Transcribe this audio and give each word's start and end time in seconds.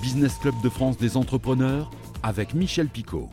Business 0.00 0.38
Club 0.38 0.54
de 0.62 0.68
France 0.68 0.96
des 0.96 1.16
entrepreneurs 1.16 1.90
avec 2.22 2.54
Michel 2.54 2.88
Picot. 2.88 3.28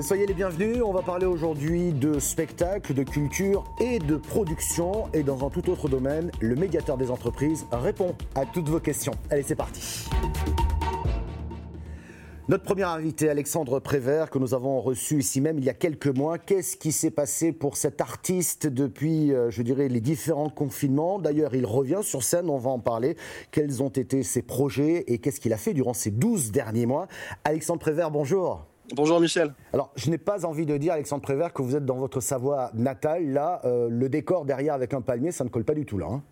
Soyez 0.00 0.26
les 0.26 0.34
bienvenus, 0.34 0.78
on 0.82 0.92
va 0.92 1.02
parler 1.02 1.26
aujourd'hui 1.26 1.92
de 1.92 2.18
spectacle, 2.18 2.94
de 2.94 3.02
culture 3.02 3.64
et 3.78 3.98
de 3.98 4.16
production. 4.16 5.08
Et 5.12 5.22
dans 5.22 5.46
un 5.46 5.50
tout 5.50 5.68
autre 5.68 5.88
domaine, 5.88 6.30
le 6.40 6.54
médiateur 6.54 6.96
des 6.96 7.10
entreprises 7.10 7.66
répond 7.72 8.14
à 8.34 8.46
toutes 8.46 8.68
vos 8.68 8.80
questions. 8.80 9.12
Allez, 9.30 9.42
c'est 9.42 9.56
parti. 9.56 10.08
Notre 12.48 12.64
premier 12.64 12.82
invité, 12.82 13.28
Alexandre 13.28 13.78
Prévert, 13.78 14.28
que 14.28 14.38
nous 14.40 14.52
avons 14.52 14.80
reçu 14.80 15.20
ici 15.20 15.40
même 15.40 15.58
il 15.58 15.64
y 15.64 15.68
a 15.68 15.74
quelques 15.74 16.08
mois. 16.08 16.38
Qu'est-ce 16.38 16.76
qui 16.76 16.90
s'est 16.90 17.12
passé 17.12 17.52
pour 17.52 17.76
cet 17.76 18.00
artiste 18.00 18.66
depuis, 18.66 19.32
euh, 19.32 19.48
je 19.48 19.62
dirais, 19.62 19.86
les 19.86 20.00
différents 20.00 20.50
confinements? 20.50 21.20
D'ailleurs, 21.20 21.54
il 21.54 21.64
revient 21.64 22.00
sur 22.02 22.24
scène, 22.24 22.50
on 22.50 22.58
va 22.58 22.70
en 22.70 22.80
parler. 22.80 23.16
Quels 23.52 23.80
ont 23.80 23.90
été 23.90 24.24
ses 24.24 24.42
projets 24.42 25.04
et 25.06 25.18
qu'est-ce 25.18 25.38
qu'il 25.38 25.52
a 25.52 25.56
fait 25.56 25.72
durant 25.72 25.94
ces 25.94 26.10
12 26.10 26.50
derniers 26.50 26.84
mois? 26.84 27.06
Alexandre 27.44 27.78
Prévert, 27.78 28.10
bonjour. 28.10 28.66
Bonjour 28.96 29.20
Michel. 29.20 29.54
Alors, 29.72 29.92
je 29.94 30.10
n'ai 30.10 30.18
pas 30.18 30.44
envie 30.44 30.66
de 30.66 30.76
dire, 30.76 30.94
Alexandre 30.94 31.22
Prévert, 31.22 31.52
que 31.52 31.62
vous 31.62 31.76
êtes 31.76 31.86
dans 31.86 31.96
votre 31.96 32.20
Savoie 32.20 32.72
natale. 32.74 33.30
Là, 33.30 33.60
euh, 33.64 33.88
le 33.88 34.08
décor 34.08 34.44
derrière 34.46 34.74
avec 34.74 34.94
un 34.94 35.00
palmier, 35.00 35.30
ça 35.30 35.44
ne 35.44 35.48
colle 35.48 35.64
pas 35.64 35.74
du 35.74 35.86
tout 35.86 35.96
là. 35.96 36.08
Hein. 36.10 36.22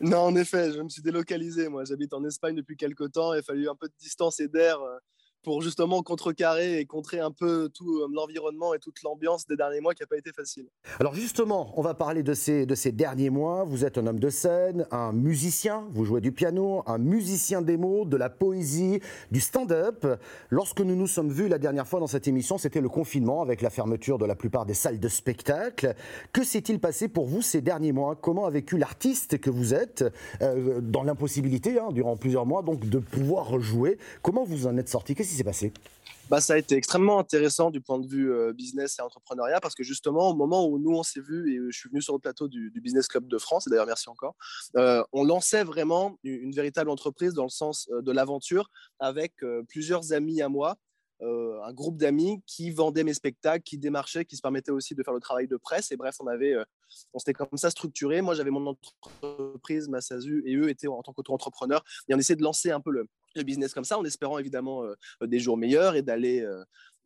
non, 0.00 0.18
en 0.18 0.36
effet, 0.36 0.70
je 0.70 0.80
me 0.80 0.88
suis 0.88 1.02
délocalisé. 1.02 1.68
Moi, 1.68 1.84
j'habite 1.84 2.14
en 2.14 2.24
Espagne 2.24 2.54
depuis 2.54 2.76
quelques 2.76 3.10
temps. 3.10 3.34
Il 3.34 3.40
a 3.40 3.42
fallu 3.42 3.68
un 3.68 3.74
peu 3.74 3.88
de 3.88 3.94
distance 3.98 4.38
et 4.38 4.46
d'air 4.46 4.80
euh, 4.80 4.98
pour 5.42 5.62
justement 5.62 6.02
contrecarrer 6.02 6.80
et 6.80 6.84
contrer 6.84 7.20
un 7.20 7.30
peu 7.30 7.68
tout 7.72 8.00
euh, 8.00 8.08
l'environnement 8.12 8.74
et 8.74 8.78
toute 8.78 9.02
l'ambiance 9.02 9.46
des 9.46 9.56
derniers 9.56 9.80
mois 9.80 9.94
qui 9.94 10.02
n'a 10.02 10.06
pas 10.06 10.18
été 10.18 10.32
facile. 10.32 10.66
Alors 10.98 11.14
justement, 11.14 11.72
on 11.76 11.82
va 11.82 11.94
parler 11.94 12.22
de 12.22 12.34
ces, 12.34 12.66
de 12.66 12.74
ces 12.74 12.92
derniers 12.92 13.30
mois. 13.30 13.64
Vous 13.64 13.84
êtes 13.84 13.98
un 13.98 14.06
homme 14.06 14.20
de 14.20 14.28
scène, 14.30 14.86
un 14.90 15.12
musicien, 15.12 15.86
vous 15.92 16.04
jouez 16.04 16.20
du 16.20 16.32
piano, 16.32 16.82
un 16.86 16.98
musicien 16.98 17.62
démo, 17.62 18.04
de 18.04 18.16
la 18.16 18.30
poésie, 18.30 19.00
du 19.30 19.40
stand-up. 19.40 20.06
Lorsque 20.50 20.80
nous 20.80 20.96
nous 20.96 21.06
sommes 21.06 21.30
vus 21.30 21.48
la 21.48 21.58
dernière 21.58 21.86
fois 21.86 22.00
dans 22.00 22.06
cette 22.06 22.28
émission, 22.28 22.58
c'était 22.58 22.80
le 22.80 22.88
confinement 22.88 23.42
avec 23.42 23.62
la 23.62 23.70
fermeture 23.70 24.18
de 24.18 24.26
la 24.26 24.34
plupart 24.34 24.66
des 24.66 24.74
salles 24.74 25.00
de 25.00 25.08
spectacle. 25.08 25.94
Que 26.32 26.44
s'est-il 26.44 26.80
passé 26.80 27.08
pour 27.08 27.26
vous 27.26 27.42
ces 27.42 27.60
derniers 27.60 27.92
mois? 27.92 28.16
Comment 28.16 28.46
a 28.46 28.50
vécu 28.50 28.78
l'artiste 28.78 29.38
que 29.38 29.50
vous 29.50 29.74
êtes 29.74 30.04
euh, 30.42 30.80
dans 30.80 31.02
l'impossibilité, 31.02 31.78
hein, 31.78 31.88
durant 31.92 32.16
plusieurs 32.16 32.46
mois, 32.46 32.62
donc 32.62 32.88
de 32.88 32.98
pouvoir 32.98 33.58
jouer? 33.60 33.98
Comment 34.22 34.44
vous 34.44 34.66
en 34.66 34.76
êtes 34.76 34.88
sorti? 34.88 35.14
S'est 35.36 35.44
passé? 35.44 35.72
Bah, 36.30 36.40
ça 36.40 36.52
a 36.52 36.58
été 36.58 36.76
extrêmement 36.76 37.18
intéressant 37.18 37.72
du 37.72 37.80
point 37.80 37.98
de 37.98 38.06
vue 38.06 38.32
euh, 38.32 38.52
business 38.52 39.00
et 39.00 39.02
entrepreneuriat 39.02 39.58
parce 39.60 39.74
que 39.74 39.82
justement, 39.82 40.30
au 40.30 40.34
moment 40.36 40.64
où 40.64 40.78
nous 40.78 40.96
on 40.96 41.02
s'est 41.02 41.20
vu 41.20 41.52
et 41.52 41.72
je 41.72 41.76
suis 41.76 41.88
venu 41.88 42.00
sur 42.00 42.12
le 42.12 42.20
plateau 42.20 42.46
du, 42.46 42.70
Business 42.80 43.08
Club 43.08 43.26
de 43.26 43.36
France, 43.36 43.66
et 43.66 43.70
d'ailleurs 43.70 43.86
merci 43.86 44.08
encore, 44.08 44.36
euh, 44.76 45.02
on 45.12 45.24
lançait 45.24 45.64
vraiment 45.64 46.16
une, 46.22 46.52
véritable 46.52 46.88
entreprise 46.88 47.34
dans 47.34 47.42
le 47.42 47.48
sens 47.48 47.88
euh, 47.90 48.00
de 48.00 48.12
l'aventure 48.12 48.70
avec 49.00 49.44
plusieurs 49.68 50.12
amis 50.12 50.40
à 50.40 50.48
moi 50.48 50.76
un 51.22 51.72
groupe 51.74 51.98
d'amis 51.98 52.42
qui 52.46 52.70
vendaient 52.70 53.04
mes 53.04 53.12
spectacles, 53.12 53.62
qui 53.62 53.76
démarchaient, 53.76 54.24
qui 54.24 54.36
se 54.36 54.40
permettaient 54.40 54.70
aussi 54.70 54.94
de 54.94 55.02
faire 55.02 55.12
le 55.12 55.20
travail 55.20 55.46
de 55.46 55.58
presse. 55.58 55.92
Et 55.92 55.96
bref, 55.98 56.16
on 56.20 56.26
avait, 56.26 56.54
on 57.12 57.18
s'était 57.18 57.34
comme 57.34 57.48
ça 57.56 57.68
structuré. 57.68 58.22
Moi, 58.22 58.34
j'avais 58.34 58.50
mon 58.50 58.66
entreprise, 58.66 59.88
ma 59.88 60.00
SASU, 60.00 60.42
et 60.46 60.56
eux 60.56 60.70
étaient 60.70 60.86
en 60.86 61.02
tant 61.02 61.12
qu'auto-entrepreneurs. 61.12 61.84
Et 62.08 62.14
on 62.14 62.18
essayait 62.18 62.36
de 62.36 62.42
lancer 62.42 62.70
un 62.70 62.80
peu 62.80 62.90
le, 62.90 63.06
business 63.36 63.74
comme 63.74 63.84
ça, 63.84 63.98
en 63.98 64.04
espérant 64.04 64.38
évidemment 64.38 64.84
euh, 64.84 65.26
des 65.26 65.40
jours 65.40 65.56
meilleurs 65.56 65.96
et 65.96 66.02
d'aller 66.02 66.46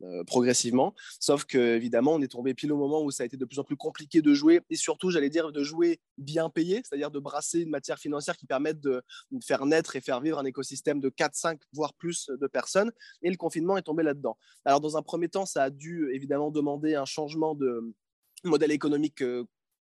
euh, 0.01 0.23
progressivement. 0.25 0.93
Sauf 1.21 1.45
que 1.45 1.57
évidemment, 1.57 2.15
on 2.15 2.21
est 2.21 2.27
tombé 2.27 2.53
pile 2.53 2.73
au 2.73 2.77
moment 2.77 3.01
où 3.01 3.11
ça 3.11 3.23
a 3.23 3.25
été 3.25 3.37
de 3.37 3.45
plus 3.45 3.59
en 3.59 3.63
plus 3.63 3.77
compliqué 3.77 4.21
de 4.21 4.33
jouer 4.33 4.59
et 4.69 4.75
surtout, 4.75 5.09
j'allais 5.09 5.29
dire, 5.29 5.53
de 5.53 5.63
jouer 5.63 6.01
bien 6.17 6.49
payé, 6.49 6.81
c'est-à-dire 6.83 7.11
de 7.11 7.19
brasser 7.19 7.61
une 7.61 7.69
matière 7.69 7.97
financière 7.97 8.35
qui 8.35 8.45
permette 8.45 8.81
de, 8.81 9.01
faire 9.45 9.65
naître 9.65 9.95
et 9.95 10.01
faire 10.01 10.19
vivre 10.19 10.37
un 10.37 10.43
écosystème 10.43 10.99
de 10.99 11.07
4, 11.07 11.35
5, 11.35 11.61
voire 11.71 11.93
plus 11.93 12.29
de 12.29 12.47
personnes. 12.47 12.91
Et 13.21 13.29
le 13.29 13.37
confinement 13.37 13.77
est 13.77 13.83
tombé 13.83 14.03
là-dedans. 14.03 14.37
Alors, 14.65 14.81
dans 14.81 14.97
un 14.97 15.01
premier 15.01 15.29
temps, 15.29 15.45
ça 15.45 15.63
a 15.63 15.69
dû 15.69 16.11
évidemment 16.13 16.51
demander 16.51 16.95
un 16.95 17.05
changement 17.05 17.55
de 17.55 17.93
modèle 18.43 18.71
économique 18.71 19.21
euh, 19.21 19.45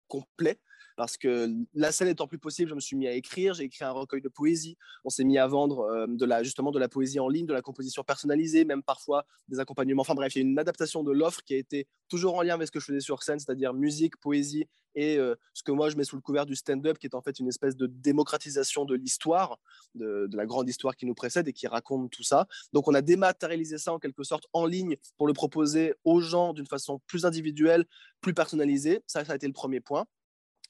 complet 0.08 0.60
parce 1.00 1.16
que 1.16 1.50
la 1.74 1.94
scène 1.94 2.10
étant 2.10 2.28
plus 2.28 2.40
possible, 2.40 2.70
je 2.70 2.76
me 2.76 2.82
suis 2.82 2.98
mis 2.98 3.08
à 3.08 3.14
écrire, 3.14 3.54
j'ai 3.54 3.64
écrit 3.64 3.86
un 3.86 3.92
recueil 3.92 4.20
de 4.20 4.28
poésie, 4.28 4.76
on 5.06 5.10
s'est 5.10 5.24
mis 5.24 5.38
à 5.38 5.48
vendre 5.48 5.80
euh, 5.84 6.08
de 6.10 6.28
justement 6.44 6.72
de 6.72 6.78
la 6.78 6.90
poésie 6.90 7.22
en 7.22 7.30
ligne, 7.30 7.46
de 7.46 7.54
la 7.54 7.62
composition 7.62 8.04
personnalisée, 8.04 8.66
même 8.66 8.84
parfois 8.84 9.26
des 9.48 9.62
accompagnements. 9.62 10.02
Enfin 10.02 10.14
bref, 10.14 10.36
il 10.36 10.40
y 10.40 10.42
a 10.42 10.50
une 10.50 10.60
adaptation 10.60 11.02
de 11.02 11.14
l'offre 11.14 11.42
qui 11.46 11.54
a 11.54 11.58
été 11.58 11.88
toujours 12.10 12.36
en 12.36 12.42
lien 12.42 12.56
avec 12.56 12.68
ce 12.68 12.74
que 12.74 12.82
je 12.82 12.86
faisais 12.86 13.00
sur 13.00 13.24
scène, 13.24 13.40
c'est-à-dire 13.40 13.74
musique, 13.74 14.18
poésie 14.18 14.68
et 14.94 15.18
euh, 15.18 15.36
ce 15.54 15.64
que 15.64 15.72
moi 15.72 15.90
je 15.90 15.96
mets 15.96 16.04
sous 16.04 16.18
le 16.18 16.22
couvert 16.22 16.46
du 16.46 16.58
stand-up, 16.58 16.98
qui 16.98 17.08
est 17.08 17.16
en 17.16 17.22
fait 17.22 17.40
une 17.40 17.48
espèce 17.48 17.78
de 17.78 17.88
démocratisation 17.88 18.84
de 18.84 18.96
l'histoire, 18.96 19.58
de, 19.96 20.28
de, 20.30 20.36
la 20.36 20.46
grande 20.46 20.68
histoire 20.68 20.98
qui 20.98 21.06
nous 21.06 21.16
précède 21.16 21.48
et 21.48 21.54
qui 21.54 21.68
raconte 21.68 22.12
tout 22.12 22.24
ça. 22.24 22.46
Donc 22.74 22.90
on 22.90 22.94
a 22.94 23.02
dématérialisé 23.02 23.78
ça 23.78 23.94
en 23.94 24.00
quelque 24.00 24.24
sorte 24.24 24.48
en 24.52 24.66
ligne 24.66 24.98
pour 25.18 25.28
le 25.28 25.34
proposer 25.34 25.94
aux 26.04 26.20
gens 26.20 26.52
d'une 26.52 26.68
façon 26.68 27.00
plus 27.08 27.26
individuelle, 27.26 27.86
plus 28.20 28.34
personnalisée. 28.34 29.00
Ça, 29.08 29.24
ça 29.24 29.32
a 29.32 29.36
été 29.38 29.48
le 29.48 29.54
premier 29.54 29.80
point. 29.80 30.06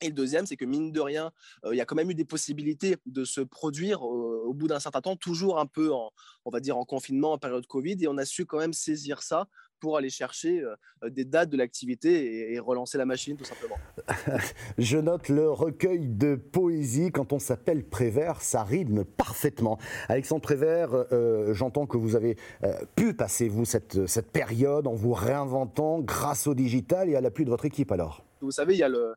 Et 0.02 0.08
le 0.08 0.14
deuxième, 0.14 0.46
c'est 0.46 0.56
que 0.56 0.66
mine 0.66 0.92
de 0.92 1.02
rien, 1.02 1.32
euh, 1.66 1.74
il 1.74 1.78
y 1.78 1.82
a 1.82 1.86
quand 1.86 1.96
même 1.96 2.10
eu 2.10 2.16
des 2.16 2.26
possibilités 2.26 2.98
de 3.06 3.26
se 3.26 3.42
produire 3.42 4.00
euh, 4.00 4.44
au 4.46 4.54
bout 4.54 4.68
d'un 4.68 4.80
certain 4.80 5.02
temps, 5.02 5.18
toujours 5.18 5.60
un 5.60 5.66
peu 5.66 5.92
en, 5.92 6.12
on 6.46 6.50
va 6.50 6.62
dire, 6.62 6.78
en 6.78 6.86
confinement, 6.86 7.34
en 7.34 7.38
période 7.38 7.68
Covid, 7.68 7.98
et 8.02 8.08
on 8.08 8.18
a 8.18 8.24
su 8.24 8.46
quand 8.46 8.60
même 8.60 8.72
saisir 8.72 9.22
ça 9.22 9.48
pour 9.82 9.98
aller 9.98 10.10
chercher 10.10 10.62
euh, 10.62 11.10
des 11.10 11.26
dates 11.26 11.50
de 11.50 11.58
l'activité 11.58 12.54
et, 12.54 12.60
relancer 12.60 12.98
la 12.98 13.06
machine, 13.06 13.36
tout 13.36 13.44
simplement. 13.44 13.76
Je 14.78 14.98
note 14.98 15.28
le 15.28 15.50
recueil 15.50 16.08
de 16.08 16.36
poésie. 16.36 17.12
Quand 17.12 17.34
on 17.34 17.40
s'appelle 17.40 17.84
Prévert, 17.84 18.42
ça 18.42 18.64
rythme 18.64 19.04
parfaitement. 19.04 19.80
Alexandre 20.08 20.42
Prévert, 20.42 21.06
j'entends 21.54 21.88
que 21.88 21.98
vous 21.98 22.18
avez 22.18 22.36
pu 22.96 23.14
passer, 23.14 23.48
vous, 23.48 23.64
cette, 23.64 24.06
cette 24.08 24.32
période 24.32 24.88
en 24.88 24.94
vous 24.94 25.14
réinventant 25.14 26.00
grâce 26.00 26.48
au 26.48 26.54
digital 26.54 27.10
et 27.10 27.16
à 27.16 27.22
l'appui 27.22 27.46
de 27.46 27.50
votre 27.50 27.66
équipe, 27.66 27.94
alors. 27.94 28.26
Vous 28.42 28.52
savez, 28.52 28.74
il 28.74 28.80
y 28.80 28.84
a 28.84 28.90
le, 28.90 29.14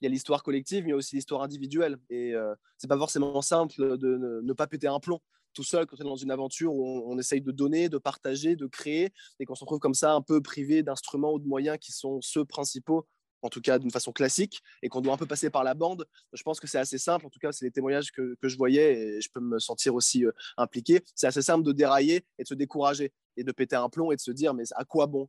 il 0.00 0.04
y 0.04 0.06
a 0.06 0.10
l'histoire 0.10 0.42
collective, 0.42 0.84
mais 0.84 0.88
il 0.88 0.92
y 0.92 0.94
a 0.94 0.96
aussi 0.96 1.16
l'histoire 1.16 1.42
individuelle. 1.42 1.98
Et 2.10 2.34
euh, 2.34 2.54
c'est 2.76 2.88
pas 2.88 2.98
forcément 2.98 3.40
simple 3.42 3.98
de 3.98 4.40
ne, 4.42 4.52
pas 4.52 4.66
péter 4.66 4.86
un 4.86 5.00
plomb 5.00 5.20
tout 5.54 5.64
seul 5.64 5.86
quand 5.86 5.96
on 5.98 6.04
est 6.04 6.08
dans 6.08 6.16
une 6.16 6.30
aventure 6.30 6.72
où 6.72 7.10
on, 7.10 7.18
essaye 7.18 7.40
de 7.40 7.50
donner, 7.50 7.88
de 7.88 7.98
partager, 7.98 8.54
de 8.54 8.66
créer, 8.66 9.12
et 9.40 9.44
qu'on 9.44 9.56
se 9.56 9.60
retrouve 9.60 9.80
comme 9.80 9.94
ça 9.94 10.12
un 10.12 10.22
peu 10.22 10.40
privé 10.40 10.82
d'instruments 10.82 11.32
ou 11.32 11.40
de 11.40 11.48
moyens 11.48 11.78
qui 11.80 11.90
sont 11.90 12.20
ceux 12.20 12.44
principaux 12.44 13.06
en 13.42 13.48
tout 13.48 13.60
cas 13.60 13.78
d'une 13.78 13.90
façon 13.90 14.10
classique, 14.12 14.62
et 14.82 14.88
qu'on 14.88 15.00
doit 15.00 15.14
un 15.14 15.16
peu 15.16 15.26
passer 15.26 15.48
par 15.48 15.62
la 15.62 15.74
bande. 15.74 16.06
Je 16.32 16.42
pense 16.42 16.58
que 16.58 16.66
c'est 16.66 16.78
assez 16.78 16.98
simple, 16.98 17.24
en 17.24 17.30
tout 17.30 17.38
cas 17.38 17.52
c'est 17.52 17.64
les 17.64 17.70
témoignages 17.70 18.10
que, 18.10 18.36
que, 18.40 18.48
je 18.48 18.56
voyais, 18.56 18.98
et 18.98 19.20
je 19.20 19.28
peux 19.32 19.40
me 19.40 19.60
sentir 19.60 19.94
aussi 19.94 20.24
euh, 20.24 20.32
impliqué. 20.56 21.02
C'est 21.14 21.28
assez 21.28 21.42
simple 21.42 21.64
de 21.64 21.72
dérailler 21.72 22.24
et 22.38 22.42
de 22.42 22.48
se 22.48 22.54
décourager, 22.54 23.12
et 23.36 23.44
de 23.44 23.52
péter 23.52 23.76
un 23.76 23.88
plomb 23.88 24.10
et 24.10 24.16
de 24.16 24.20
se 24.20 24.32
dire 24.32 24.54
mais 24.54 24.64
à 24.74 24.84
quoi 24.84 25.06
bon 25.06 25.28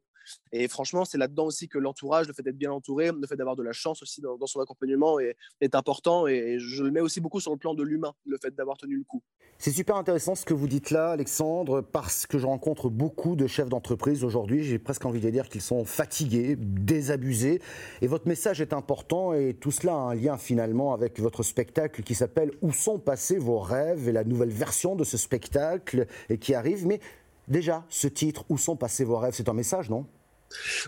et 0.51 0.67
franchement, 0.67 1.05
c'est 1.05 1.17
là-dedans 1.17 1.45
aussi 1.45 1.67
que 1.67 1.77
l'entourage, 1.77 2.27
le 2.27 2.33
fait 2.33 2.43
d'être 2.43 2.57
bien 2.57 2.71
entouré, 2.71 3.11
le 3.11 3.27
fait 3.27 3.35
d'avoir 3.35 3.55
de 3.55 3.63
la 3.63 3.71
chance 3.71 4.01
aussi 4.01 4.21
dans, 4.21 4.37
son 4.45 4.59
accompagnement 4.59 5.19
est, 5.19 5.35
est, 5.61 5.75
important. 5.75 6.27
Et 6.27 6.57
je 6.59 6.83
le 6.83 6.91
mets 6.91 7.01
aussi 7.01 7.21
beaucoup 7.21 7.39
sur 7.39 7.51
le 7.51 7.57
plan 7.57 7.73
de 7.73 7.83
l'humain, 7.83 8.13
le 8.25 8.37
fait 8.41 8.53
d'avoir 8.55 8.77
tenu 8.77 8.97
le 8.97 9.03
coup. 9.03 9.21
C'est 9.61 9.71
super 9.71 9.97
intéressant 9.97 10.35
ce 10.35 10.45
que 10.45 10.53
vous 10.53 10.69
dites 10.69 10.89
là, 10.89 11.11
Alexandre, 11.11 11.81
parce 11.81 12.25
que 12.25 12.37
je 12.37 12.45
rencontre 12.45 12.89
beaucoup 12.89 13.35
de 13.35 13.45
chefs 13.45 13.67
d'entreprise 13.67 14.23
aujourd'hui. 14.23 14.63
J'ai 14.63 14.79
presque 14.79 15.05
envie 15.05 15.19
de 15.19 15.29
dire 15.29 15.49
qu'ils 15.49 15.61
sont 15.61 15.83
fatigués, 15.83 16.55
désabusés. 16.57 17.61
Et 18.01 18.07
votre 18.07 18.25
message 18.25 18.61
est 18.61 18.71
important 18.71 19.33
et 19.33 19.53
tout 19.53 19.71
cela 19.71 19.93
a 19.93 19.97
un 19.97 20.15
lien 20.15 20.37
finalement 20.37 20.93
avec 20.93 21.19
votre 21.19 21.43
spectacle 21.43 22.03
qui 22.03 22.15
s'appelle 22.15 22.51
Où 22.61 22.71
sont 22.71 22.99
passés 22.99 23.37
vos 23.37 23.59
rêves? 23.59 24.07
Et 24.07 24.13
la 24.13 24.23
nouvelle 24.23 24.51
version 24.51 24.95
de 24.95 25.03
ce 25.03 25.17
spectacle 25.17 26.07
et 26.29 26.37
qui 26.37 26.53
arrive. 26.53 26.87
Mais 26.87 27.01
déjà, 27.49 27.85
ce 27.89 28.07
titre, 28.07 28.45
Où 28.49 28.57
sont 28.57 28.75
passés 28.75 29.03
vos 29.03 29.17
rêves, 29.17 29.33
c'est 29.35 29.49
un 29.49 29.53
message, 29.53 29.89
non? 29.89 30.05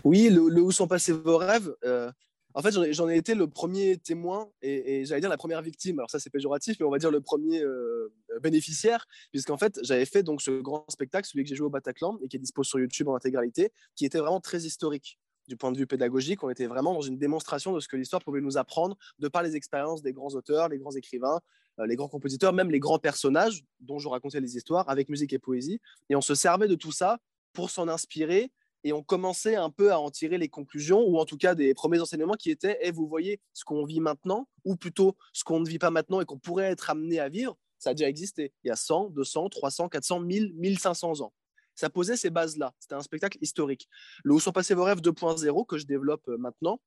Oui, 0.04 0.28
le, 0.30 0.40
Où 0.40 0.72
sont 0.72 0.88
passés 0.88 1.12
vos 1.12 1.36
rêves 1.36 1.74
euh, 1.84 2.10
En 2.54 2.62
fait, 2.62 2.72
j'en 2.92 3.08
ai, 3.08 3.16
été 3.16 3.34
le 3.34 3.46
premier 3.46 3.96
témoin 3.98 4.48
et, 4.60 5.04
j'allais 5.04 5.20
dire 5.20 5.30
la 5.30 5.36
première 5.36 5.62
victime. 5.62 5.98
Alors 5.98 6.10
ça, 6.10 6.18
c'est 6.18 6.30
péjoratif, 6.30 6.76
mais 6.80 6.86
on 6.86 6.90
va 6.90 6.98
dire 6.98 7.10
le 7.10 7.20
premier 7.20 7.62
euh, 7.62 8.12
bénéficiaire, 8.42 9.06
puisqu'en 9.30 9.58
fait, 9.58 9.78
j'avais 9.82 10.06
fait 10.06 10.22
donc 10.22 10.42
ce 10.42 10.60
grand 10.60 10.84
spectacle, 10.88 11.28
celui 11.28 11.44
que 11.44 11.48
j'ai 11.48 11.56
joué 11.56 11.66
au 11.66 11.70
Bataclan 11.70 12.18
et 12.22 12.28
qui 12.28 12.36
est 12.36 12.40
dispo 12.40 12.64
sur 12.64 12.78
YouTube 12.78 13.08
en 13.08 13.14
intégralité, 13.14 13.72
qui 13.94 14.04
était 14.04 14.18
vraiment 14.18 14.40
très 14.40 14.62
historique 14.62 15.18
du 15.48 15.56
point 15.56 15.72
de 15.72 15.78
vue 15.78 15.86
pédagogique. 15.86 16.42
On 16.42 16.50
était 16.50 16.66
vraiment 16.66 16.94
dans 16.94 17.00
une 17.00 17.18
démonstration 17.18 17.72
de 17.72 17.80
ce 17.80 17.88
que 17.88 17.96
l'histoire 17.96 18.22
pouvait 18.22 18.40
nous 18.40 18.58
apprendre 18.58 18.96
de 19.18 19.28
par 19.28 19.42
les 19.42 19.56
expériences 19.56 20.02
des 20.02 20.12
grands 20.12 20.34
auteurs, 20.34 20.68
les 20.68 20.78
grands 20.78 20.92
écrivains, 20.92 21.40
les 21.86 21.96
grands 21.96 22.08
compositeurs, 22.08 22.52
même 22.52 22.70
les 22.70 22.80
grands 22.80 22.98
personnages 22.98 23.64
dont 23.80 23.98
je 23.98 24.08
racontais 24.08 24.40
les 24.40 24.56
histoires 24.56 24.88
avec 24.88 25.08
musique 25.08 25.32
et 25.32 25.38
poésie. 25.38 25.80
Et 26.10 26.16
on 26.16 26.20
se 26.20 26.34
servait 26.34 26.68
de 26.68 26.74
tout 26.74 26.92
ça 26.92 27.18
pour 27.52 27.70
s'en 27.70 27.88
inspirer 27.88 28.50
et 28.84 28.92
on 28.92 29.02
commençait 29.02 29.54
un 29.54 29.70
peu 29.70 29.92
à 29.92 30.00
en 30.00 30.10
tirer 30.10 30.38
les 30.38 30.48
conclusions, 30.48 31.02
ou 31.06 31.18
en 31.18 31.24
tout 31.24 31.36
cas 31.36 31.54
des 31.54 31.72
premiers 31.74 32.00
enseignements 32.00 32.34
qui 32.34 32.50
étaient, 32.50 32.78
et 32.80 32.88
eh, 32.88 32.90
vous 32.90 33.06
voyez 33.06 33.40
ce 33.52 33.64
qu'on 33.64 33.84
vit 33.84 34.00
maintenant, 34.00 34.48
ou 34.64 34.76
plutôt 34.76 35.16
ce 35.32 35.44
qu'on 35.44 35.60
ne 35.60 35.68
vit 35.68 35.78
pas 35.78 35.90
maintenant 35.90 36.20
et 36.20 36.24
qu'on 36.24 36.38
pourrait 36.38 36.70
être 36.70 36.90
amené 36.90 37.20
à 37.20 37.28
vivre, 37.28 37.56
ça 37.78 37.90
a 37.90 37.94
déjà 37.94 38.08
existé 38.08 38.52
il 38.64 38.68
y 38.68 38.70
a 38.70 38.76
100, 38.76 39.10
200, 39.10 39.48
300, 39.50 39.88
400, 39.88 40.20
1000, 40.20 40.54
1500 40.54 41.20
ans. 41.20 41.32
Ça 41.74 41.88
posait 41.90 42.16
ces 42.16 42.30
bases-là. 42.30 42.74
C'était 42.78 42.94
un 42.94 43.00
spectacle 43.00 43.38
historique. 43.40 43.88
Le 44.24 44.34
Où 44.34 44.40
sont 44.40 44.52
passés 44.52 44.74
vos 44.74 44.84
rêves 44.84 45.00
2.0 45.00 45.66
que 45.66 45.78
je 45.78 45.86
développe 45.86 46.28
euh, 46.28 46.36
maintenant, 46.36 46.80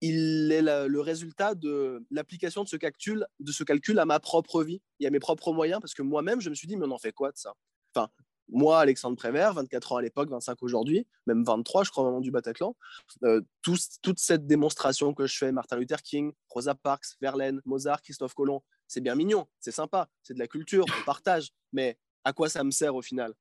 il 0.00 0.52
est 0.52 0.62
le 0.62 1.00
résultat 1.00 1.54
de 1.54 2.04
l'application 2.10 2.64
de 2.64 2.68
ce 2.68 2.76
calcul, 2.76 3.98
à 3.98 4.04
ma 4.04 4.20
propre 4.20 4.62
vie 4.62 4.80
et 5.00 5.06
à 5.06 5.10
mes 5.10 5.18
propres 5.18 5.52
moyens, 5.52 5.80
parce 5.80 5.94
que 5.94 6.02
moi-même, 6.02 6.40
je 6.40 6.50
me 6.50 6.54
suis 6.54 6.68
dit, 6.68 6.76
mais 6.76 6.86
on 6.86 6.90
en 6.90 6.98
fait 6.98 7.12
quoi 7.12 7.32
de 7.32 7.36
ça? 7.36 7.54
Enfin, 7.94 8.10
moi, 8.50 8.80
Alexandre 8.80 9.16
Prévert, 9.16 9.54
24 9.54 9.92
ans 9.92 9.96
à 9.96 10.02
l'époque, 10.02 10.30
25 10.30 10.62
aujourd'hui, 10.62 11.06
même 11.26 11.44
23, 11.44 11.84
je 11.84 11.90
crois, 11.90 12.04
au 12.04 12.06
moment 12.06 12.20
du 12.20 12.30
Bataclan, 12.30 12.76
euh, 13.24 13.42
toute 13.62 14.18
cette 14.18 14.46
démonstration 14.46 15.12
que 15.14 15.26
je 15.26 15.36
fais, 15.36 15.52
Martin 15.52 15.76
Luther 15.76 16.02
King, 16.02 16.32
Rosa 16.48 16.74
Parks, 16.74 17.16
Verlaine, 17.20 17.60
Mozart, 17.64 18.00
Christophe 18.02 18.34
Colomb, 18.34 18.62
c'est 18.86 19.00
bien 19.00 19.14
mignon, 19.14 19.46
c'est 19.60 19.72
sympa, 19.72 20.08
c'est 20.22 20.34
de 20.34 20.38
la 20.38 20.48
culture, 20.48 20.84
on 21.00 21.04
partage, 21.04 21.50
mais 21.72 21.98
à 22.24 22.32
quoi 22.32 22.48
ça 22.48 22.64
me 22.64 22.70
sert 22.70 22.94
au 22.94 23.02
final? 23.02 23.34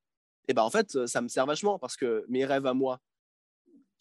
Eh 0.50 0.53
ben 0.53 0.63
en 0.63 0.69
fait, 0.69 1.06
ça 1.07 1.21
me 1.21 1.27
sert 1.27 1.45
vachement 1.45 1.80
parce 1.80 1.95
que 1.95 2.25
mes 2.30 2.45
rêves 2.45 2.65
à 2.65 2.74
moi, 2.74 3.00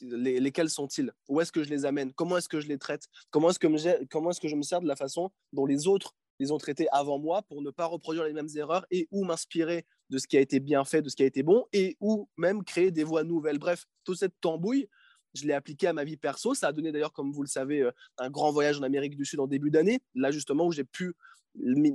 lesquels 0.01 0.71
sont-ils? 0.71 1.13
Où 1.29 1.41
est-ce 1.41 1.53
que 1.53 1.63
je 1.63 1.71
les 1.71 1.85
amène? 1.85 2.13
Comment 2.13 2.37
est-ce 2.37 2.49
que 2.49 2.61
je 2.61 2.69
les 2.69 2.79
traite? 2.79 3.09
Comment 3.31 3.51
est-ce 3.51 3.59
que, 3.59 3.67
est-ce 3.67 4.41
que 4.41 4.49
je 4.49 4.57
me 4.57 4.63
sers 4.63 4.81
de 4.81 4.87
la 4.87 4.97
façon 4.97 5.31
dont 5.53 5.67
les 5.67 5.87
autres 5.87 6.15
les 6.39 6.53
ont 6.53 6.59
traités 6.59 6.87
avant 6.93 7.19
moi 7.19 7.43
pour 7.43 7.63
ne 7.63 7.71
pas 7.71 7.87
reproduire 7.87 8.25
les 8.25 8.33
mêmes 8.33 8.49
erreurs 8.57 8.87
et 8.91 9.09
ou 9.11 9.25
m'inspirer 9.25 9.87
de 10.11 10.19
ce 10.19 10.27
qui 10.27 10.37
a 10.37 10.41
été 10.41 10.61
bien 10.61 10.85
fait, 10.85 11.03
de 11.03 11.09
ce 11.09 11.17
qui 11.17 11.23
a 11.23 11.27
été 11.27 11.43
bon 11.43 11.65
et 11.73 11.97
ou 12.01 12.29
même 12.37 12.63
créer 12.63 12.91
des 12.91 13.05
voies 13.05 13.25
nouvelles? 13.25 13.59
Bref, 13.59 13.87
toute 14.05 14.19
cette 14.19 14.35
tambouille, 14.41 14.89
je 15.35 15.47
l'ai 15.47 15.55
appliqué 15.55 15.87
à 15.87 15.93
ma 15.93 16.05
vie 16.05 16.17
perso. 16.17 16.55
Ça 16.55 16.69
a 16.69 16.73
donné 16.73 16.93
d'ailleurs, 16.93 17.13
comme 17.13 17.33
vous 17.33 17.43
le 17.43 17.49
savez, 17.49 17.83
euh, 17.83 17.91
un 18.19 18.31
grand 18.31 18.53
voyage 18.53 18.79
en 18.79 18.83
Amérique 18.83 19.17
du 19.17 19.25
Sud 19.25 19.41
en 19.41 19.47
début 19.47 19.71
d'année. 19.71 20.01
Là, 20.15 20.31
justement, 20.31 20.67
où 20.67 20.73
j'ai 20.73 20.85
pu 20.85 21.15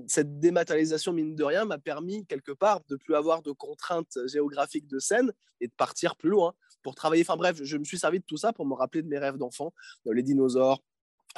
cette 0.07 0.39
dématérialisation, 0.39 1.13
mine 1.13 1.35
de 1.35 1.43
rien, 1.43 1.65
m'a 1.65 1.77
permis 1.77 2.25
quelque 2.25 2.51
part 2.51 2.81
de 2.87 2.95
plus 2.95 3.15
avoir 3.15 3.41
de 3.41 3.51
contraintes 3.51 4.17
géographiques 4.25 4.87
de 4.87 4.99
scène 4.99 5.31
et 5.59 5.67
de 5.67 5.73
partir 5.73 6.15
plus 6.15 6.29
loin 6.29 6.53
pour 6.81 6.95
travailler. 6.95 7.23
Enfin 7.23 7.37
bref, 7.37 7.59
je 7.61 7.77
me 7.77 7.83
suis 7.83 7.97
servi 7.97 8.19
de 8.19 8.25
tout 8.25 8.37
ça 8.37 8.53
pour 8.53 8.65
me 8.65 8.73
rappeler 8.73 9.01
de 9.01 9.07
mes 9.07 9.17
rêves 9.17 9.37
d'enfant, 9.37 9.73
les 10.05 10.23
dinosaures, 10.23 10.81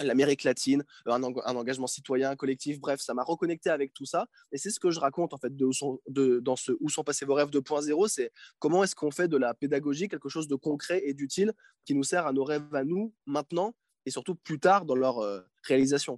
l'Amérique 0.02 0.44
latine, 0.44 0.84
un, 1.06 1.22
engagement 1.24 1.88
citoyen, 1.88 2.36
collectif, 2.36 2.80
bref, 2.80 3.00
ça 3.02 3.14
m'a 3.14 3.24
reconnecté 3.24 3.70
avec 3.70 3.94
tout 3.94 4.06
ça. 4.06 4.28
Et 4.52 4.58
c'est 4.58 4.72
ce 4.72 4.80
que 4.80 4.90
je 4.90 5.00
raconte 5.00 5.34
en 5.34 5.38
fait 5.38 5.56
dans 5.56 6.56
ce 6.56 6.72
Où 6.80 6.90
sont 6.90 7.04
passés 7.04 7.26
vos 7.26 7.36
rêves 7.36 7.50
2.0, 7.50 8.08
c'est 8.08 8.32
comment 8.60 8.84
est-ce 8.84 8.96
qu'on 8.96 9.12
fait 9.12 9.28
de 9.28 9.38
la 9.38 9.54
pédagogie 9.54 10.08
quelque 10.08 10.30
chose 10.30 10.48
de 10.48 10.56
concret 10.56 11.02
et 11.06 11.14
d'utile 11.14 11.54
qui 11.86 11.94
nous 11.94 12.04
sert 12.04 12.26
à 12.26 12.34
nos 12.34 12.44
rêves 12.44 12.74
à 12.74 12.84
nous 12.84 13.14
maintenant 13.26 13.76
et 14.06 14.12
surtout 14.12 14.36
plus 14.36 14.60
tard 14.60 14.86
dans 14.86 14.96
leur 14.96 15.20
euh, 15.20 15.42
réalisation. 15.64 16.18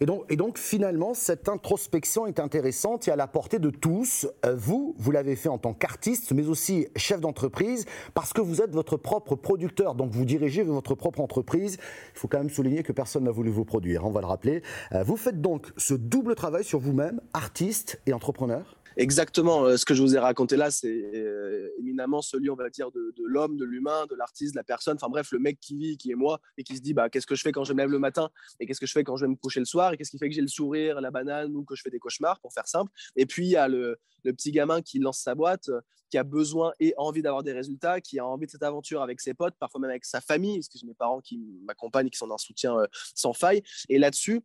Et 0.00 0.06
donc, 0.36 0.58
finalement, 0.58 1.14
cette 1.14 1.48
introspection 1.48 2.26
est 2.26 2.40
intéressante 2.40 3.06
et 3.06 3.12
à 3.12 3.16
la 3.16 3.28
portée 3.28 3.60
de 3.60 3.70
tous. 3.70 4.26
Euh, 4.44 4.54
vous, 4.56 4.94
vous 4.98 5.10
l'avez 5.12 5.36
fait 5.36 5.48
en 5.48 5.58
tant 5.58 5.72
qu'artiste, 5.72 6.32
mais 6.32 6.48
aussi 6.48 6.88
chef 6.96 7.20
d'entreprise, 7.20 7.86
parce 8.12 8.32
que 8.32 8.40
vous 8.40 8.60
êtes 8.60 8.72
votre 8.72 8.96
propre 8.96 9.36
producteur, 9.36 9.94
donc 9.94 10.10
vous 10.10 10.24
dirigez 10.24 10.64
votre 10.64 10.96
propre 10.96 11.20
entreprise. 11.20 11.78
Il 12.14 12.18
faut 12.18 12.28
quand 12.28 12.38
même 12.38 12.50
souligner 12.50 12.82
que 12.82 12.92
personne 12.92 13.24
n'a 13.24 13.30
voulu 13.30 13.50
vous 13.50 13.64
produire, 13.64 14.04
on 14.04 14.10
va 14.10 14.20
le 14.20 14.26
rappeler. 14.26 14.62
Euh, 14.92 15.04
vous 15.04 15.16
faites 15.16 15.40
donc 15.40 15.72
ce 15.76 15.94
double 15.94 16.34
travail 16.34 16.64
sur 16.64 16.80
vous-même, 16.80 17.20
artiste 17.32 18.00
et 18.06 18.12
entrepreneur? 18.12 18.76
Exactement. 18.96 19.64
Euh, 19.64 19.76
ce 19.76 19.84
que 19.84 19.94
je 19.94 20.02
vous 20.02 20.14
ai 20.14 20.18
raconté 20.18 20.56
là, 20.56 20.70
c'est 20.70 20.88
euh, 20.88 21.68
éminemment 21.78 22.22
celui, 22.22 22.50
on 22.50 22.54
va 22.54 22.70
dire, 22.70 22.90
de, 22.92 23.12
l'homme, 23.24 23.56
de 23.56 23.64
l'humain, 23.64 24.06
de 24.08 24.14
l'artiste, 24.14 24.54
de 24.54 24.58
la 24.58 24.64
personne. 24.64 24.96
Enfin 24.96 25.08
bref, 25.08 25.32
le 25.32 25.38
mec 25.38 25.58
qui 25.60 25.76
vit, 25.76 25.96
qui 25.96 26.10
est 26.10 26.14
moi, 26.14 26.40
et 26.56 26.64
qui 26.64 26.76
se 26.76 26.80
dit, 26.80 26.94
bah, 26.94 27.10
qu'est-ce 27.10 27.26
que 27.26 27.34
je 27.34 27.42
fais 27.42 27.52
quand 27.52 27.64
je 27.64 27.72
me 27.72 27.78
lève 27.78 27.90
le 27.90 27.98
matin, 27.98 28.30
et 28.60 28.66
qu'est-ce 28.66 28.80
que 28.80 28.86
je 28.86 28.92
fais 28.92 29.04
quand 29.04 29.16
je 29.16 29.24
vais 29.24 29.30
me 29.30 29.36
coucher 29.36 29.60
le 29.60 29.66
soir, 29.66 29.92
et 29.92 29.96
qu'est-ce 29.96 30.10
qui 30.10 30.18
fait 30.18 30.28
que 30.28 30.34
j'ai 30.34 30.40
le 30.40 30.48
sourire, 30.48 31.00
la 31.00 31.10
banane, 31.10 31.54
ou 31.56 31.64
que 31.64 31.74
je 31.74 31.82
fais 31.82 31.90
des 31.90 31.98
cauchemars, 31.98 32.40
pour 32.40 32.52
faire 32.52 32.68
simple? 32.68 32.90
Et 33.16 33.26
puis 33.26 33.46
il 33.46 33.50
y 33.50 33.56
a 33.56 33.68
le, 33.68 33.98
petit 34.24 34.52
gamin 34.52 34.80
qui 34.80 34.98
lance 35.00 35.18
sa 35.18 35.34
boîte, 35.34 35.68
euh, 35.68 35.80
qui 36.10 36.16
a 36.16 36.24
besoin 36.24 36.72
et 36.80 36.94
envie 36.96 37.22
d'avoir 37.22 37.42
des 37.42 37.52
résultats, 37.52 38.00
qui 38.00 38.18
a 38.18 38.26
envie 38.26 38.46
de 38.46 38.50
cette 38.50 38.62
aventure 38.62 39.02
avec 39.02 39.20
ses 39.20 39.34
potes, 39.34 39.54
parfois 39.58 39.80
même 39.80 39.90
avec 39.90 40.04
sa 40.04 40.20
famille, 40.20 40.58
parce 40.58 40.68
que 40.68 40.78
j'ai 40.78 40.86
mes 40.86 40.94
parents 40.94 41.20
qui 41.20 41.38
m'accompagnent, 41.66 42.08
qui 42.08 42.18
sont 42.18 42.28
d'un 42.28 42.38
soutien 42.38 42.76
sans 43.14 43.32
faille. 43.32 43.62
Et 43.88 43.98
là-dessus, 43.98 44.42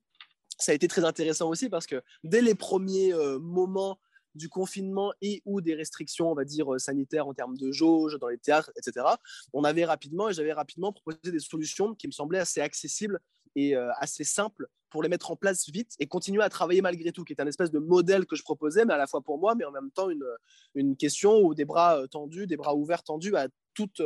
ça 0.58 0.72
a 0.72 0.76
été 0.76 0.88
très 0.88 1.06
intéressant 1.06 1.48
aussi 1.48 1.70
parce 1.70 1.86
que 1.86 2.02
dès 2.24 2.42
les 2.42 2.56
premiers 2.56 3.14
moments 3.40 4.00
du 4.36 4.50
confinement 4.50 5.14
et 5.22 5.42
ou 5.46 5.62
des 5.62 5.76
restrictions, 5.76 6.32
on 6.32 6.36
va 6.36 6.46
dire, 6.46 6.74
euh, 6.74 6.80
sanitaires 6.80 7.28
en 7.28 7.34
termes 7.34 7.58
de 7.58 7.72
jauge 7.72 8.18
dans 8.20 8.28
les 8.28 8.38
théâtres, 8.38 8.72
etc., 8.78 9.06
on 9.54 9.64
avait 9.64 9.86
rapidement, 9.86 10.30
et 10.30 10.34
j'avais 10.34 10.54
rapidement 10.54 10.94
proposé 10.94 11.32
des 11.32 11.40
solutions 11.40 11.96
qui 11.96 12.08
me 12.08 12.12
semblaient 12.12 12.40
assez 12.40 12.62
accessibles 12.62 13.20
et 13.56 13.76
euh, 13.76 13.92
assez 13.98 14.24
simples 14.24 14.68
pour 14.90 15.04
les 15.04 15.10
mettre 15.10 15.30
en 15.32 15.36
place 15.36 15.70
vite 15.70 15.96
et 16.00 16.08
continuer 16.08 16.44
à 16.44 16.50
travailler 16.50 16.82
malgré 16.82 17.12
tout, 17.12 17.24
qui 17.24 17.34
est 17.34 17.42
un 17.42 17.48
espèce 17.48 17.72
de 17.72 17.80
modèle 17.80 18.26
que 18.26 18.36
je 18.36 18.44
proposais, 18.44 18.86
mais 18.86 18.94
à 18.94 18.98
la 18.98 19.08
fois 19.08 19.22
pour 19.22 19.38
moi, 19.38 19.56
mais 19.56 19.66
en 19.66 19.72
même 19.72 19.92
temps 19.92 20.10
une, 20.10 20.26
une 20.74 20.96
question 20.96 21.40
ou 21.42 21.54
des 21.54 21.66
bras 21.66 22.00
euh, 22.00 22.08
tendus, 22.08 22.48
des 22.48 22.58
bras 22.58 22.76
ouverts 22.76 23.04
tendus 23.04 23.36
à 23.36 23.48
toute 23.76 24.02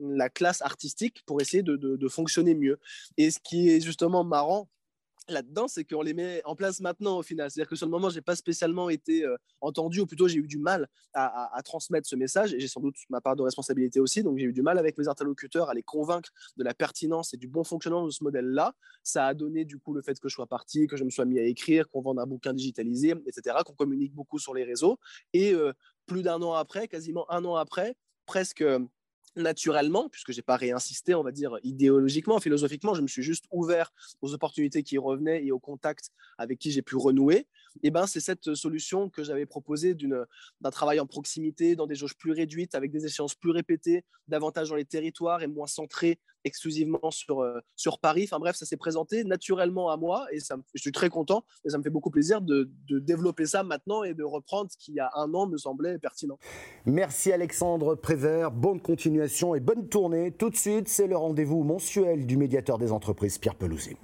la 0.00 0.28
classe 0.28 0.62
artistique 0.62 1.22
pour 1.26 1.40
essayer 1.40 1.62
de 1.62 2.08
fonctionner 2.08 2.56
mieux. 2.56 2.80
Et 3.18 3.30
ce 3.30 3.38
qui 3.38 3.68
est 3.68 3.80
justement 3.80 4.24
marrant, 4.24 4.68
là-dedans, 5.28 5.68
c'est 5.68 5.84
qu'on 5.84 6.02
les 6.02 6.14
met 6.14 6.42
en 6.44 6.56
place 6.56 6.80
maintenant 6.80 7.18
au 7.18 7.22
final. 7.22 7.50
C'est-à-dire 7.50 7.68
que 7.68 7.76
sur 7.76 7.86
le 7.86 7.90
moment, 7.90 8.10
je 8.10 8.16
n'ai 8.16 8.22
pas 8.22 8.36
spécialement 8.36 8.90
été 8.90 9.24
euh, 9.24 9.36
entendu, 9.60 10.00
ou 10.00 10.06
plutôt 10.06 10.28
j'ai 10.28 10.38
eu 10.38 10.46
du 10.46 10.58
mal 10.58 10.88
à, 11.14 11.60
transmettre 11.64 12.08
ce 12.08 12.16
message, 12.16 12.54
et 12.54 12.60
j'ai 12.60 12.68
sans 12.68 12.80
doute 12.80 12.96
ma 13.10 13.20
part 13.20 13.36
de 13.36 13.42
responsabilité 13.42 14.00
aussi, 14.00 14.22
donc 14.22 14.38
j'ai 14.38 14.46
eu 14.46 14.52
du 14.52 14.62
mal 14.62 14.78
avec 14.78 14.98
mes 14.98 15.08
interlocuteurs 15.08 15.68
à 15.68 15.74
les 15.74 15.82
convaincre 15.82 16.30
de 16.56 16.64
la 16.64 16.74
pertinence 16.74 17.34
et 17.34 17.36
du 17.36 17.48
bon 17.48 17.64
fonctionnement 17.64 18.04
de 18.04 18.10
ce 18.10 18.24
modèle-là. 18.24 18.74
Ça 19.02 19.26
a 19.26 19.34
donné 19.34 19.64
du 19.64 19.78
coup 19.78 19.92
le 19.94 20.02
fait 20.02 20.18
que 20.18 20.28
je 20.28 20.34
sois 20.34 20.46
parti, 20.46 20.86
que 20.86 20.96
je 20.96 21.04
me 21.04 21.10
sois 21.10 21.24
mis 21.24 21.38
à 21.38 21.44
écrire, 21.44 21.88
qu'on 21.88 22.00
vende 22.00 22.18
un 22.18 22.26
bouquin 22.26 22.52
digitalisé, 22.52 23.14
etc., 23.26 23.56
qu'on 23.64 23.74
communique 23.74 24.14
beaucoup 24.14 24.38
sur 24.38 24.54
les 24.54 24.64
réseaux. 24.64 24.98
Et 25.32 25.52
euh, 25.52 25.72
plus 26.06 26.22
d'un 26.22 26.40
an 26.42 26.54
après, 26.54 26.88
quasiment 26.88 27.30
un 27.30 27.44
an 27.44 27.56
après, 27.56 27.94
presque 28.26 28.64
naturellement, 29.36 30.08
puisque 30.08 30.32
j'ai 30.32 30.42
pas 30.42 30.56
réinsisté, 30.56 31.14
on 31.14 31.22
va 31.22 31.32
dire 31.32 31.58
idéologiquement, 31.62 32.38
philosophiquement, 32.40 32.94
je 32.94 33.02
me 33.02 33.06
suis 33.06 33.22
juste 33.22 33.44
ouvert 33.50 33.92
aux 34.20 34.34
opportunités 34.34 34.82
qui 34.82 34.98
revenaient 34.98 35.44
et 35.44 35.52
aux 35.52 35.58
contacts 35.58 36.10
avec 36.38 36.58
qui 36.58 36.70
j'ai 36.70 36.82
pu 36.82 36.96
renouer. 36.96 37.46
Et 37.82 37.90
ben 37.90 38.06
c'est 38.06 38.20
cette 38.20 38.54
solution 38.54 39.08
que 39.08 39.22
j'avais 39.22 39.46
proposée 39.46 39.94
d'un 39.94 40.70
travail 40.70 41.00
en 41.00 41.06
proximité, 41.06 41.76
dans 41.76 41.86
des 41.86 41.94
jauges 41.94 42.16
plus 42.16 42.32
réduites, 42.32 42.74
avec 42.74 42.90
des 42.90 43.06
échéances 43.06 43.34
plus 43.34 43.50
répétées, 43.50 44.04
davantage 44.28 44.68
dans 44.70 44.76
les 44.76 44.84
territoires 44.84 45.42
et 45.42 45.46
moins 45.46 45.66
centré 45.66 46.18
exclusivement 46.44 47.10
sur, 47.10 47.46
sur 47.76 47.98
Paris. 47.98 48.24
Enfin 48.24 48.38
bref, 48.38 48.56
ça 48.56 48.66
s'est 48.66 48.76
présenté 48.76 49.24
naturellement 49.24 49.90
à 49.90 49.96
moi 49.96 50.26
et 50.32 50.38
je 50.40 50.80
suis 50.80 50.92
très 50.92 51.08
content 51.08 51.44
et 51.64 51.70
ça 51.70 51.78
me 51.78 51.82
fait 51.82 51.90
beaucoup 51.90 52.10
plaisir 52.10 52.40
de, 52.40 52.70
de, 52.88 52.98
développer 52.98 53.46
ça 53.46 53.62
maintenant 53.62 54.02
et 54.02 54.14
de 54.14 54.24
reprendre 54.24 54.70
ce 54.70 54.76
qui, 54.76 54.92
il 54.92 54.96
y 54.96 55.00
a 55.00 55.10
un 55.14 55.32
an, 55.34 55.46
me 55.46 55.56
semblait 55.56 55.98
pertinent. 55.98 56.38
Merci 56.84 57.32
Alexandre 57.32 57.94
Prévert, 57.94 58.50
bonne 58.50 58.80
continuation 58.80 59.54
et 59.54 59.60
bonne 59.60 59.88
tournée. 59.88 60.32
Tout 60.32 60.50
de 60.50 60.56
suite, 60.56 60.88
c'est 60.88 61.06
le 61.06 61.16
rendez-vous 61.16 61.62
mensuel 61.62 62.26
du 62.26 62.36
médiateur 62.36 62.78
des 62.78 62.92
entreprises, 62.92 63.38
Pierre 63.38 63.54
Pelouzet. 63.54 63.96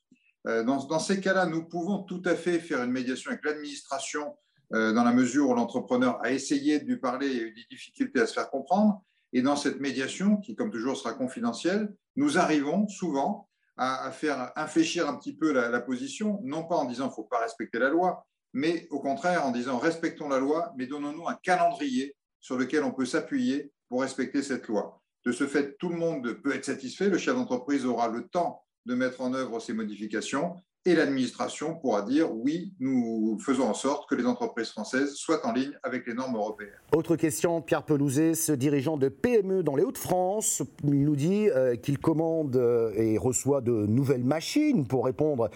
Euh, 0.47 0.63
dans, 0.63 0.99
ces 0.99 1.19
cas-là, 1.19 1.45
nous 1.45 1.65
pouvons 1.65 2.03
tout 2.03 2.21
à 2.25 2.35
fait 2.35 2.59
faire 2.59 2.83
une 2.83 2.91
médiation 2.91 3.31
avec 3.31 3.43
l'administration 3.43 4.35
euh, 4.73 4.93
dans 4.93 5.03
la 5.03 5.11
mesure 5.11 5.49
où 5.49 5.53
l'entrepreneur 5.53 6.23
a 6.23 6.31
essayé 6.31 6.79
de 6.79 6.85
lui 6.85 6.97
parler 6.97 7.27
et 7.27 7.39
a 7.39 7.43
eu 7.43 7.53
des 7.53 7.65
difficultés 7.69 8.21
à 8.21 8.27
se 8.27 8.33
faire 8.33 8.49
comprendre. 8.49 9.03
Et 9.33 9.41
dans 9.41 9.57
cette 9.57 9.81
médiation, 9.81 10.37
qui 10.37 10.55
comme 10.55 10.71
toujours 10.71 10.95
sera 10.95 11.13
confidentielle, 11.13 11.93
nous 12.15 12.37
arrivons 12.37 12.87
souvent 12.87 13.49
à, 13.75 14.11
faire 14.11 14.51
infléchir 14.55 15.07
un 15.07 15.15
petit 15.15 15.35
peu 15.35 15.51
la, 15.51 15.79
position, 15.81 16.39
non 16.43 16.63
pas 16.63 16.75
en 16.75 16.85
disant 16.85 17.05
qu'il 17.05 17.11
ne 17.11 17.15
faut 17.15 17.23
pas 17.25 17.39
respecter 17.39 17.77
la 17.77 17.89
loi, 17.89 18.25
mais 18.53 18.87
au 18.89 18.99
contraire 18.99 19.45
en 19.45 19.51
disant 19.51 19.77
respectons 19.77 20.29
la 20.29 20.39
loi, 20.39 20.73
mais 20.77 20.87
donnons-nous 20.87 21.27
un 21.27 21.35
calendrier 21.35 22.15
sur 22.39 22.57
lequel 22.57 22.83
on 22.83 22.91
peut 22.91 23.05
s'appuyer 23.05 23.71
pour 23.89 24.01
respecter 24.01 24.41
cette 24.41 24.67
loi. 24.67 25.01
De 25.27 25.33
ce 25.33 25.45
fait, 25.45 25.75
tout 25.77 25.89
le 25.89 25.97
monde 25.97 26.37
peut 26.41 26.55
être 26.55 26.63
satisfait, 26.63 27.09
le 27.09 27.17
chef 27.17 27.35
d'entreprise 27.35 27.85
aura 27.85 28.07
le 28.07 28.29
temps 28.29 28.63
de 28.85 28.95
mettre 28.95 29.19
en 29.19 29.33
œuvre 29.33 29.59
ces 29.59 29.73
modifications 29.73 30.55
et 30.85 30.95
l'administration 30.95 31.75
pourra 31.75 32.03
dire 32.03 32.33
oui, 32.33 32.73
nous 32.79 33.37
faisons 33.37 33.67
en 33.67 33.73
sorte 33.73 34.09
que 34.09 34.15
les 34.15 34.25
entreprises 34.25 34.69
françaises 34.69 35.15
soient 35.15 35.45
en 35.45 35.51
ligne 35.51 35.77
avec 35.83 36.07
les 36.07 36.13
normes 36.13 36.37
européennes. 36.37 36.71
Autre 36.95 37.17
question, 37.17 37.61
Pierre 37.61 37.83
Pelouzet, 37.83 38.35
ce 38.35 38.53
dirigeant 38.53 38.95
de 38.95 39.09
PME 39.09 39.63
dans 39.63 39.75
les 39.75 39.83
Hauts-de-France, 39.83 40.63
il 40.85 41.03
nous 41.03 41.17
dit 41.17 41.49
euh, 41.49 41.75
qu'il 41.75 41.99
commande 41.99 42.55
euh, 42.55 42.93
et 42.95 43.17
reçoit 43.17 43.59
de 43.59 43.85
nouvelles 43.85 44.23
machines 44.23 44.87
pour 44.87 45.03
répondre 45.03 45.49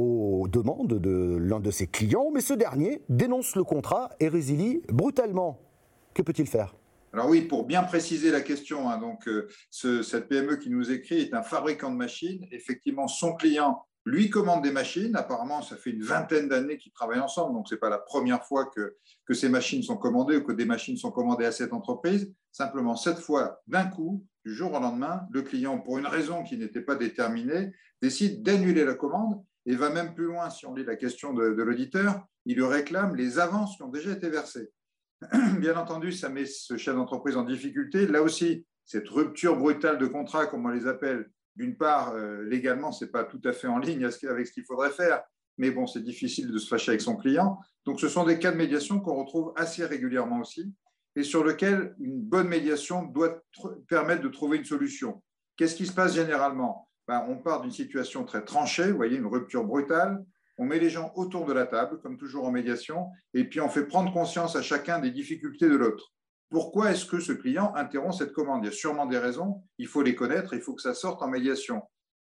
aux 0.00 0.46
demandes 0.48 0.98
de 0.98 1.36
l'un 1.36 1.60
de 1.60 1.70
ses 1.70 1.86
clients, 1.88 2.30
mais 2.32 2.40
ce 2.40 2.54
dernier 2.54 3.02
dénonce 3.10 3.54
le 3.54 3.64
contrat 3.64 4.12
et 4.18 4.28
résilie 4.28 4.80
brutalement. 4.88 5.60
Que 6.14 6.22
peut-il 6.22 6.46
faire? 6.46 6.74
Alors 7.12 7.28
oui, 7.28 7.42
pour 7.42 7.66
bien 7.66 7.82
préciser 7.82 8.30
la 8.30 8.40
question, 8.40 8.88
hein, 8.88 8.98
donc 8.98 9.26
euh, 9.26 9.48
cette 9.70 10.28
PME 10.28 10.56
qui 10.56 10.70
nous 10.70 10.92
écrit 10.92 11.20
est 11.20 11.34
un 11.34 11.42
fabricant 11.42 11.90
de 11.90 11.96
machines. 11.96 12.46
Effectivement, 12.52 13.08
son 13.08 13.34
client 13.34 13.84
lui 14.04 14.30
commande 14.30 14.62
des 14.62 14.70
machines. 14.70 15.16
Apparemment, 15.16 15.60
ça 15.60 15.76
fait 15.76 15.90
une 15.90 16.02
vingtaine 16.02 16.48
d'années 16.48 16.78
qu'ils 16.78 16.92
travaillent 16.92 17.20
ensemble, 17.20 17.54
donc 17.54 17.68
ce 17.68 17.74
n'est 17.74 17.80
pas 17.80 17.90
la 17.90 17.98
première 17.98 18.44
fois 18.44 18.66
que, 18.66 18.96
ces 19.32 19.48
machines 19.48 19.82
sont 19.82 19.96
commandées 19.96 20.36
ou 20.36 20.42
que 20.42 20.52
des 20.52 20.64
machines 20.64 20.96
sont 20.96 21.10
commandées 21.10 21.46
à 21.46 21.52
cette 21.52 21.72
entreprise. 21.72 22.32
Simplement, 22.50 22.96
cette 22.96 23.18
fois, 23.18 23.60
d'un 23.66 23.86
coup, 23.86 24.24
du 24.44 24.54
jour 24.54 24.72
au 24.72 24.80
lendemain, 24.80 25.22
le 25.30 25.42
client, 25.42 25.78
pour 25.78 25.98
une 25.98 26.06
raison 26.06 26.42
qui 26.42 26.56
n'était 26.56 26.80
pas 26.80 26.96
déterminée, 26.96 27.72
décide 28.02 28.42
d'annuler 28.42 28.84
la 28.84 28.94
commande 28.94 29.40
et 29.66 29.76
va 29.76 29.90
même 29.90 30.14
plus 30.14 30.24
loin, 30.24 30.50
si 30.50 30.66
on 30.66 30.74
lit 30.74 30.84
la 30.84 30.96
question 30.96 31.32
de 31.32 31.42
l'auditeur, 31.62 32.24
il 32.46 32.56
lui 32.56 32.64
réclame 32.64 33.14
les 33.14 33.38
avances 33.38 33.76
qui 33.76 33.82
ont 33.82 33.88
déjà 33.88 34.10
été 34.10 34.30
versées. 34.30 34.70
Bien 35.58 35.76
entendu, 35.76 36.12
ça 36.12 36.28
met 36.28 36.46
ce 36.46 36.76
chef 36.76 36.94
d'entreprise 36.94 37.36
en 37.36 37.42
difficulté. 37.42 38.06
Là 38.06 38.22
aussi, 38.22 38.64
cette 38.84 39.08
rupture 39.08 39.56
brutale 39.56 39.98
de 39.98 40.06
contrat, 40.06 40.46
comme 40.46 40.64
on 40.64 40.70
les 40.70 40.86
appelle, 40.86 41.30
d'une 41.56 41.76
part, 41.76 42.14
euh, 42.14 42.42
légalement, 42.44 42.90
ce 42.90 43.04
n'est 43.04 43.10
pas 43.10 43.24
tout 43.24 43.40
à 43.44 43.52
fait 43.52 43.66
en 43.66 43.78
ligne 43.78 44.04
avec 44.04 44.46
ce 44.46 44.52
qu'il 44.52 44.64
faudrait 44.64 44.90
faire, 44.90 45.22
mais 45.58 45.70
bon, 45.70 45.86
c'est 45.86 46.02
difficile 46.02 46.50
de 46.50 46.58
se 46.58 46.68
fâcher 46.68 46.92
avec 46.92 47.02
son 47.02 47.16
client. 47.16 47.58
Donc, 47.84 48.00
ce 48.00 48.08
sont 48.08 48.24
des 48.24 48.38
cas 48.38 48.50
de 48.50 48.56
médiation 48.56 49.00
qu'on 49.00 49.16
retrouve 49.16 49.52
assez 49.56 49.84
régulièrement 49.84 50.40
aussi, 50.40 50.74
et 51.16 51.22
sur 51.22 51.44
lesquels 51.44 51.94
une 52.00 52.22
bonne 52.22 52.48
médiation 52.48 53.04
doit 53.04 53.42
permettre 53.88 54.22
de 54.22 54.28
trouver 54.28 54.58
une 54.58 54.64
solution. 54.64 55.22
Qu'est-ce 55.56 55.74
qui 55.74 55.86
se 55.86 55.92
passe 55.92 56.14
généralement? 56.14 56.88
Ben, 57.06 57.26
On 57.28 57.36
part 57.36 57.60
d'une 57.60 57.72
situation 57.72 58.24
très 58.24 58.42
tranchée, 58.44 58.90
vous 58.90 58.96
voyez, 58.96 59.18
une 59.18 59.26
rupture 59.26 59.64
brutale, 59.64 60.24
on 60.60 60.66
met 60.66 60.78
les 60.78 60.90
gens 60.90 61.10
autour 61.14 61.46
de 61.46 61.54
la 61.54 61.64
table, 61.64 62.00
comme 62.02 62.18
toujours 62.18 62.44
en 62.44 62.50
médiation, 62.50 63.08
et 63.32 63.44
puis 63.44 63.62
on 63.62 63.70
fait 63.70 63.86
prendre 63.86 64.12
conscience 64.12 64.56
à 64.56 64.62
chacun 64.62 64.98
des 64.98 65.10
difficultés 65.10 65.70
de 65.70 65.74
l'autre. 65.74 66.12
Pourquoi 66.50 66.90
est-ce 66.90 67.06
que 67.06 67.18
ce 67.18 67.32
client 67.32 67.74
interrompt 67.76 68.18
cette 68.18 68.34
commande? 68.34 68.62
Il 68.62 68.66
y 68.66 68.68
a 68.68 68.76
sûrement 68.76 69.06
des 69.06 69.16
raisons, 69.16 69.62
il 69.78 69.86
faut 69.86 70.02
les 70.02 70.14
connaître, 70.14 70.52
il 70.52 70.60
faut 70.60 70.74
que 70.74 70.82
ça 70.82 70.92
sorte 70.92 71.22
en 71.22 71.28
médiation. 71.28 71.80